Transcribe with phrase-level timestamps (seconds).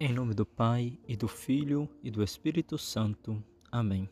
[0.00, 3.40] Em nome do Pai, e do Filho, e do Espírito Santo.
[3.70, 4.10] Amém.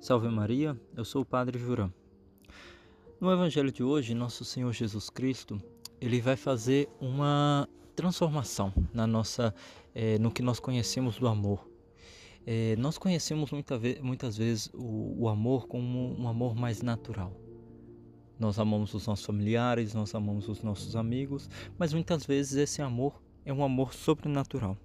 [0.00, 1.90] Salve Maria, eu sou o Padre Jurã.
[3.20, 5.60] No Evangelho de hoje, nosso Senhor Jesus Cristo,
[6.00, 9.54] ele vai fazer uma transformação na nossa,
[9.94, 11.68] é, no que nós conhecemos do amor.
[12.46, 17.38] É, nós conhecemos muita ve muitas vezes o, o amor como um amor mais natural.
[18.38, 23.20] Nós amamos os nossos familiares, nós amamos os nossos amigos, mas muitas vezes esse amor
[23.44, 24.76] é um amor sobrenatural.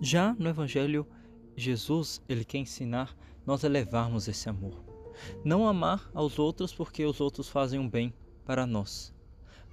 [0.00, 1.06] Já no Evangelho,
[1.56, 4.84] Jesus ele quer ensinar nós a levarmos esse amor.
[5.44, 8.12] Não amar aos outros porque os outros fazem um bem
[8.44, 9.14] para nós.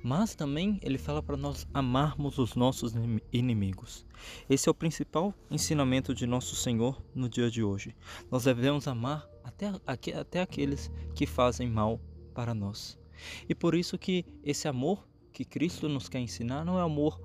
[0.03, 2.93] Mas também ele fala para nós amarmos os nossos
[3.31, 4.05] inimigos.
[4.49, 7.95] Esse é o principal ensinamento de nosso Senhor no dia de hoje.
[8.29, 9.71] Nós devemos amar até,
[10.19, 12.01] até aqueles que fazem mal
[12.33, 12.99] para nós.
[13.47, 17.19] E por isso que esse amor que Cristo nos quer ensinar não é amor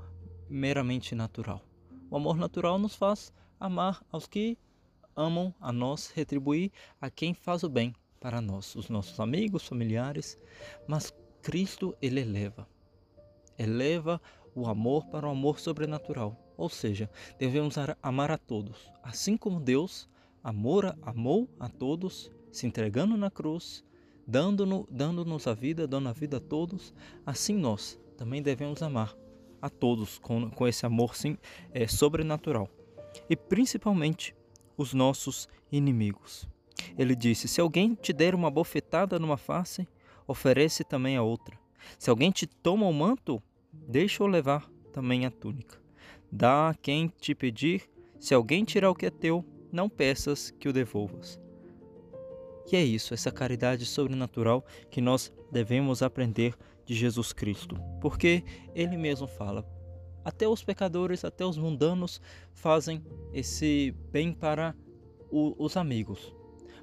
[0.49, 1.68] meramente natural.
[2.11, 4.57] O amor natural nos faz amar aos que
[5.15, 10.39] amam a nós, retribuir a quem faz o bem para nós, os nossos amigos, familiares.
[10.87, 12.67] Mas Cristo, ele eleva.
[13.59, 14.21] Eleva
[14.55, 16.37] o amor para o amor sobrenatural.
[16.57, 18.91] Ou seja, devemos amar a todos.
[19.03, 20.09] Assim como Deus
[20.43, 23.85] amor, amou a todos, se entregando na cruz,
[24.27, 26.95] dando-nos dando a vida, dando a vida a todos,
[27.27, 29.15] assim nós também devemos amar
[29.61, 31.37] a todos com, com esse amor sim,
[31.73, 32.69] é, sobrenatural
[33.29, 34.35] e principalmente
[34.77, 36.49] os nossos inimigos.
[36.97, 39.87] Ele disse: Se alguém te der uma bofetada numa face,
[40.27, 41.59] oferece também a outra.
[41.99, 43.43] Se alguém te toma o manto,
[43.73, 45.81] deixa-o levar também a túnica.
[46.31, 50.69] Dá a quem te pedir, se alguém tirar o que é teu, não peças que
[50.69, 51.41] o devolvas.
[52.71, 56.55] E é isso, essa caridade sobrenatural que nós devemos aprender
[56.89, 58.43] de Jesus Cristo, porque
[58.75, 59.63] ele mesmo fala:
[60.25, 62.19] até os pecadores, até os mundanos
[62.55, 64.75] fazem esse bem para
[65.31, 66.35] o, os amigos.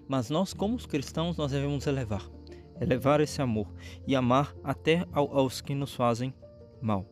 [0.07, 2.29] Mas nós, como os cristãos, nós devemos elevar,
[2.79, 3.73] elevar esse amor
[4.05, 6.31] e amar até aos que nos fazem
[6.79, 7.03] mal.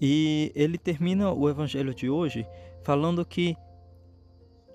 [0.00, 2.46] E ele termina o evangelho de hoje
[2.84, 3.56] falando que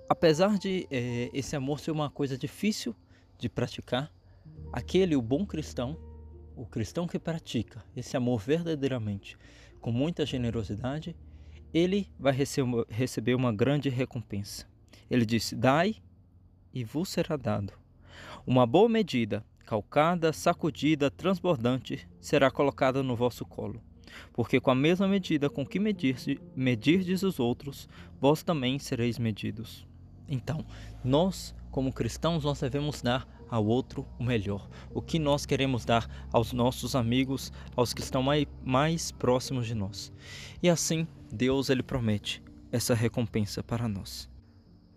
[0.10, 2.94] apesar de é, esse amor ser uma coisa difícil
[3.38, 4.12] de praticar,
[4.74, 5.98] aquele, o bom cristão,
[6.60, 9.38] o cristão que pratica esse amor verdadeiramente,
[9.80, 11.16] com muita generosidade,
[11.74, 12.36] ele vai
[12.90, 14.68] receber uma grande recompensa.
[15.10, 15.96] Ele disse: Dai
[16.74, 17.72] e vos será dado.
[18.46, 23.82] Uma boa medida, calcada, sacudida, transbordante, será colocada no vosso colo.
[24.34, 27.88] Porque com a mesma medida com que medirdes, medirdes os outros,
[28.20, 29.88] vós também sereis medidos.
[30.28, 30.66] Então,
[31.06, 34.70] nós, como cristãos, nós devemos dar ao outro o melhor.
[34.94, 39.76] O que nós queremos dar aos nossos amigos, aos que estão mais, mais próximos de
[39.76, 40.12] nós.
[40.62, 44.30] E assim, Deus ele promete essa recompensa para nós.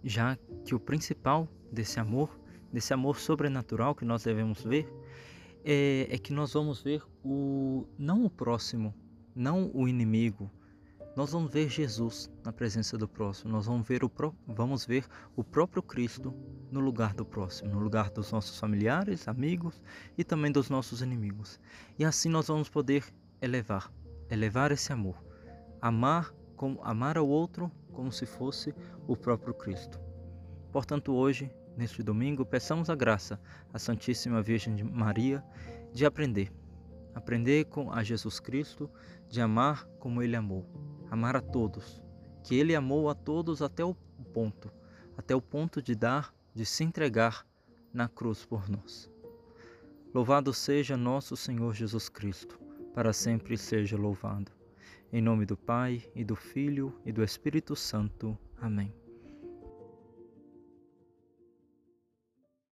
[0.05, 2.39] Já que o principal desse amor,
[2.73, 4.93] desse amor sobrenatural que nós devemos ver,
[5.65, 8.95] é, é que nós vamos ver o não o próximo,
[9.35, 10.51] não o inimigo,
[11.15, 14.11] nós vamos ver Jesus na presença do próximo, nós vamos ver o,
[14.47, 16.35] vamos ver o próprio Cristo
[16.73, 19.81] no lugar do próximo, no lugar dos nossos familiares, amigos
[20.19, 21.61] e também dos nossos inimigos.
[21.99, 23.05] E assim nós vamos poder
[23.41, 23.93] elevar,
[24.31, 25.23] elevar esse amor,
[25.81, 28.75] amar como amar ao outro como se fosse
[29.07, 30.01] o próprio Cristo.
[30.73, 33.39] Portanto, hoje, neste domingo, peçamos a graça
[33.73, 35.45] à Santíssima Virgem Maria
[35.93, 36.51] de aprender,
[37.15, 38.91] aprender com a Jesus Cristo,
[39.29, 40.67] de amar como ele amou
[41.13, 42.03] amar a todos,
[42.43, 43.95] que ele amou a todos até o
[44.33, 44.73] ponto,
[45.15, 47.47] até o ponto de dar, de se entregar
[47.93, 49.11] na cruz por nós.
[50.15, 52.59] Louvado seja nosso Senhor Jesus Cristo,
[52.95, 54.53] para sempre seja louvado.
[55.13, 58.37] Em nome do Pai, e do Filho, e do Espírito Santo.
[58.61, 59.02] Amém.